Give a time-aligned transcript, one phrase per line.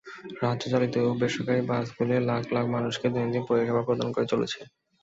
[0.41, 4.59] রাজ্য-চালিত এবং বেসরকারি বাসগুলি লাখ-লাখ মানুষকে দৈনন্দিন পরিষেবা প্রদান করে চলেছে।